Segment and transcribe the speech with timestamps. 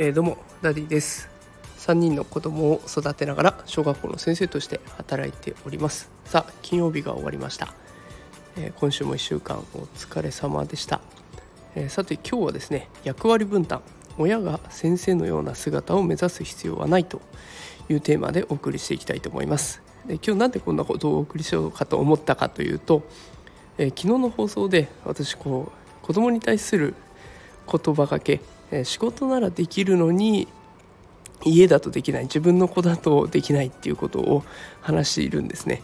[0.00, 1.28] えー、どうもダディです。
[1.78, 6.10] 3人の子供を育てながら小学校の先生として働いております。
[6.24, 7.72] さあ金曜日が終わりました、
[8.56, 11.00] えー、今週も1週間お疲れ様でした、
[11.74, 13.82] えー、さて今日はですね役割分担
[14.18, 17.22] 親が先生のような姿を目指す必要はないと
[17.88, 19.82] いうテーマでお送りしていきたいと思います。
[20.06, 23.02] で今日なんでこんなことをお送りしようかと思ったかというと、
[23.78, 26.94] えー、昨日の放送で私こう子供に対する
[27.70, 30.48] 言葉がけえ仕事ならできるのに
[31.44, 34.44] 家だとできない自分の子だとできないっていうことを
[34.80, 35.82] 話しているんですね。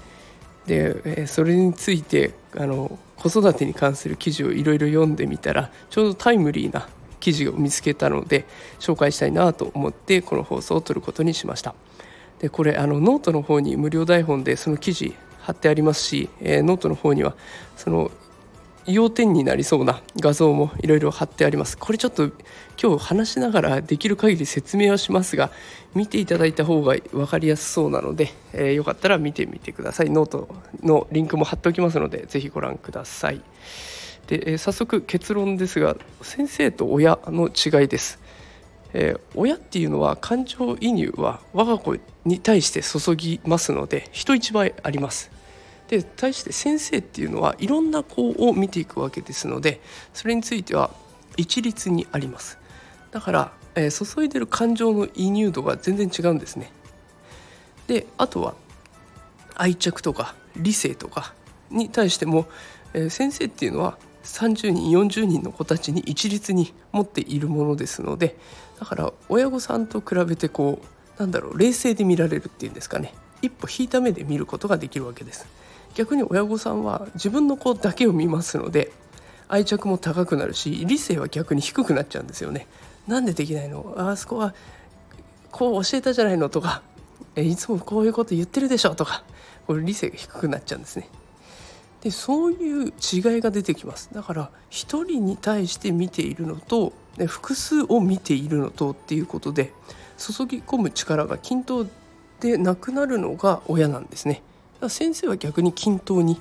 [0.67, 6.89] で、えそれについてあの子育てに関する記事をいろいろ読んでみたらちょうどタイムリーな
[7.21, 8.45] 記事を見つけたので
[8.81, 11.75] 紹介したいなと思ってこの放送を撮ることにしました。
[12.41, 17.35] でこれあのノートの方に無料台本でその記事貼ってありますし、えー、ノートの方には
[17.77, 18.11] その
[18.87, 21.79] 要点になりそうな画像もいろいろ貼ってあります。
[21.79, 22.31] これちょっと
[22.83, 25.51] 今日話しながらできる限り説明はしますが
[25.95, 30.11] 見ていただいた方が分かりやすそうなので、えー、よかったら見てみてください。
[30.11, 30.49] ノート
[30.83, 33.41] のリンクも貼っておきますので是非ご覧ください。
[34.27, 38.19] で、えー、早速結論ですが先生と親の違いです。
[38.93, 45.34] えー、親っていうのは感情移入は我が子に対して注ぎますので人一倍あります。
[45.89, 49.81] で対して先生っていうのはいろんな子を見ていくわけですので
[50.13, 50.91] それについては
[51.37, 52.59] 一律にあります。
[53.11, 56.71] だから、えー、注いでる感情の移入度が全然違うんですね。
[57.87, 58.55] であとは
[59.55, 61.35] 愛着とか理性とか
[61.71, 62.47] に対しても、
[62.93, 68.37] えー、先生っていうのは30人40人の子たちに一律に持っているものですので
[68.81, 73.15] だから親御さんと比べてこうなんだろう冷静で見られるっていうんですかね。
[73.43, 75.47] 一歩引いた目で見ることができるわけです。
[75.95, 78.93] 逆に親御さんは自分の子だけを見ますので
[79.49, 82.67] 愛着も高くなるし理性は逆に低くなっちゃうんですよね。
[83.07, 83.95] なんでできないの？
[83.97, 84.55] あそこは
[85.53, 86.83] こう教えたじゃないのとか
[87.37, 89.23] いつもこういうこと言ってるでしょとか
[89.67, 91.09] これ理性が低くなっちゃうんですね。
[92.03, 92.93] でそういう違い
[93.41, 96.93] が出てきますだから一人に対して見ているのと
[97.27, 99.73] 複数を見ているのとっていうことで
[100.19, 101.87] 注ぎ込む力が均等
[102.41, 104.43] でなくなるのが親なんですね。
[104.89, 106.41] 先生は逆に均等に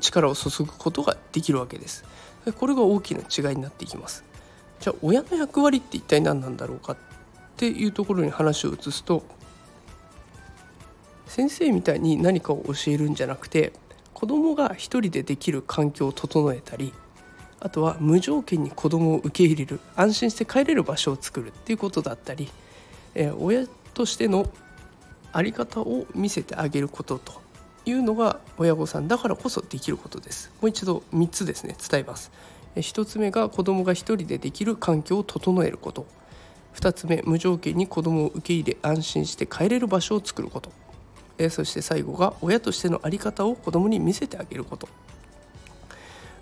[0.00, 2.04] 力を注ぐことができるわけです。
[2.58, 4.24] これが大きな違いになっていきます。
[4.80, 6.96] じゃあ親の役割って一体何なんだろうかっ
[7.56, 9.22] ていうところに話を移すと
[11.26, 13.72] 先生みたいに何かを教えるんじゃなくて
[14.12, 16.92] 子供が一人でできる環境を整えたり
[17.60, 22.50] あとは無条件に子供を受け入れる安心して帰れる場所を作るっていうことだったり、
[23.14, 24.50] え、親としての
[25.32, 27.43] 在り方を見せてあげることと。
[27.86, 30.50] いうのが親御さんだからこそできることです。
[30.60, 32.30] もう一度3つですね伝えます。
[32.76, 36.06] 1つ目が子どもが1人でできる環境を整えること。
[36.74, 40.70] 2つ目無条件に子どもを受け入れ安心して帰れる場所を作ること。
[41.50, 44.88] そして最後が親としての在り方を子どもに見せてあげること。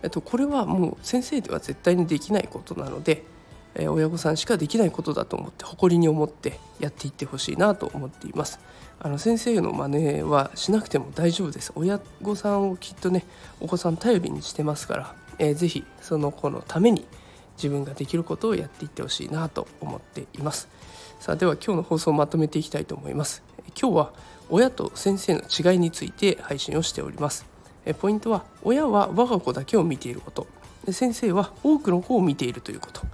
[0.02, 3.24] えっと、これはもう先生では絶対にできないことなので
[3.74, 8.60] え親御さんしかできないことだと思って誇りに思ってやっていってほしいなと思っています。
[9.00, 11.72] あの先生の真似はしなくても大丈夫です。
[11.74, 13.24] 親御さんをきっとね
[13.60, 17.06] お子さん頼りにしてますから、えー、ぜひその子のために
[17.56, 20.68] 自分ができることをやっていってほしいなと思っています。
[21.18, 23.42] さあでは今日の放送をまとめていきたいと思います。
[23.80, 24.12] 今日は
[24.50, 27.46] 親と先生の違いについて配信をしております。
[28.00, 30.46] ポイントは親は我が子だけを見ていること。
[30.90, 33.11] 先生は多くの子を見ているということ。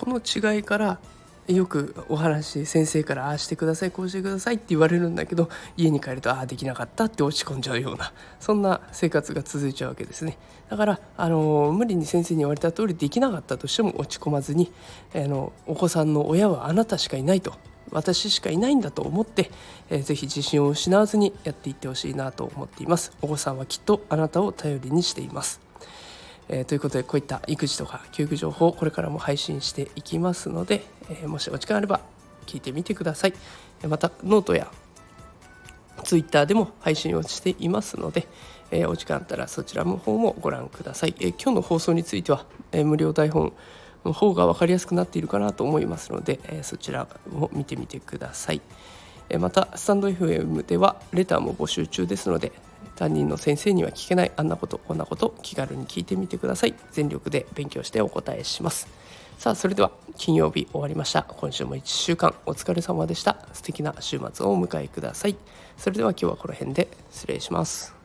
[0.00, 0.98] この違いから
[1.46, 10.38] よくお話先生からああしてくださいこうしてくださいって言われるんだけど家に帰るとああできなかったって落ち込んじゃうようなそんな生活が続いちゃうわけですね。
[10.70, 14.72] だからあの無理に先生に言われた通りできなかったとしても落ち込まずに
[15.14, 17.52] あのお子さんの親はあなたしかいないと。
[17.90, 19.50] 私しかいないんだと思って、
[19.88, 23.12] えー、ぜひ自信を失わずにやっていってほしいなと思っています。
[23.20, 25.69] お子さんはきっとあなたを頼りにしています。
[26.52, 32.00] えー、ということでこういった育児とか教育情報をこれからも配信していきますので、えー、もしお時間あれば
[32.46, 33.34] 聞いてみてください。
[33.86, 34.70] またノートや
[36.02, 38.26] ツイッターでも配信をしていますので、
[38.72, 43.52] えー、お時間あったらそちらの方もご覧ください、えー、今日の放送については、え、無料台本
[44.04, 48.60] の方が分かりやすくなっているかなと思いますので、えそちらを見てみてください。
[49.38, 52.50] またスタンド FM ではレターも募集中ですので
[52.96, 56.74] 担任の先生には聞けないあんなことこんなこと気軽に聞いてみてください。
[56.92, 58.88] 全力で勉強してお答えします。
[59.38, 61.22] さあそれでは金曜日終わりました。
[61.22, 63.38] 今週も1週間お疲れ様でした。
[63.52, 65.36] 素敵な週末をお迎えください。
[65.78, 67.99] それでは今日はこの辺で失礼します。